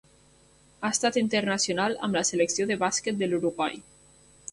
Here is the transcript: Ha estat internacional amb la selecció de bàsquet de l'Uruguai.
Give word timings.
Ha 0.79 0.89
estat 0.95 1.19
internacional 1.21 1.97
amb 2.07 2.17
la 2.19 2.23
selecció 2.31 2.67
de 2.71 2.79
bàsquet 2.85 3.21
de 3.21 3.29
l'Uruguai. 3.31 3.79